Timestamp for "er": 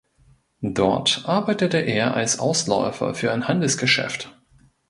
1.77-2.15